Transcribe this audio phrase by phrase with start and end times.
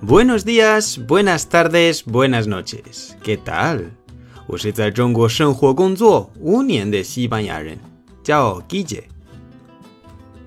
[0.00, 3.16] Buenos días, buenas tardes, buenas noches.
[3.22, 3.90] ¿Qué tal?
[4.46, 7.78] 我是在中国生活工作五年的西班牙人，
[8.22, 9.04] 叫 Guille。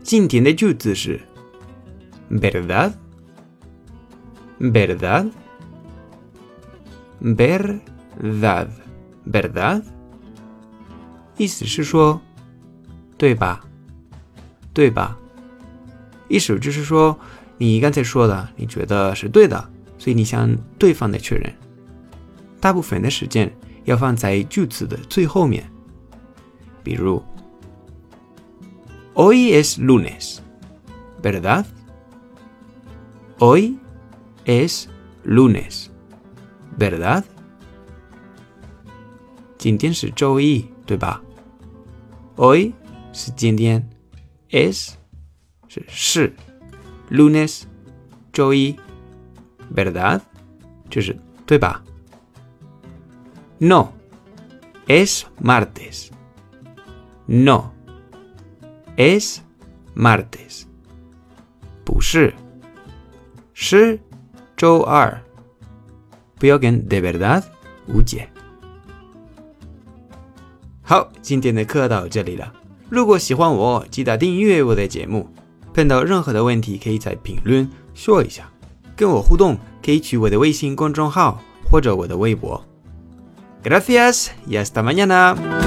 [0.02, 1.20] 今天的句子是
[2.32, 2.94] verdad,
[4.60, 5.32] verdad,
[7.22, 8.68] verdad,
[9.26, 9.84] verdad，
[11.38, 12.22] 意思是说，
[13.18, 13.62] 对吧？
[14.74, 15.18] 对吧？
[16.30, 17.20] 意思就是说，
[17.57, 21.53] 你刚才说的，你觉得是对的，所以你向对方的确认。
[22.61, 23.53] 大部分的时间
[23.85, 25.65] 要放在句子的最后面，
[26.83, 27.23] 比如
[29.15, 30.39] ，Hoy es lunes,
[31.23, 31.65] ¿verdad?
[33.39, 33.77] Hoy
[34.47, 34.87] es
[35.25, 35.87] lunes,
[36.79, 37.23] ¿verdad?
[39.59, 41.23] 今天是周一，对吧
[42.37, 42.73] ？Hoy
[43.13, 43.89] 是今天
[44.51, 44.93] ，es
[45.69, 46.37] 是是
[47.11, 47.63] ，lunes
[48.33, 48.77] 周一
[49.75, 50.21] ，verdad
[50.91, 51.17] 就是
[51.47, 51.83] 对吧
[53.59, 53.93] ？No
[54.87, 56.11] es martes.
[57.27, 57.71] No
[58.97, 59.39] es
[59.95, 60.65] martes.
[61.85, 62.35] 不是，
[63.55, 63.99] 是
[64.57, 65.21] 周二。
[66.37, 67.43] 不要跟 de verdad
[67.89, 68.29] 误解。
[70.83, 72.53] 好，今天的课到这里了。
[72.91, 75.29] 如果喜欢我，记得订阅我的节目。
[75.75, 78.49] 碰到任何的问题，可以在评论说一下，
[78.97, 82.65] 跟我互动可以去我的微信公众号或者我的微博。
[83.65, 85.64] Gracias y hasta mañana.